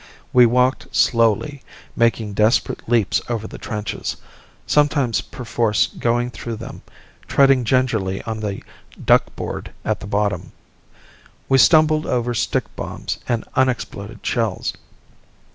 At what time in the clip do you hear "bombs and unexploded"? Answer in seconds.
12.75-14.25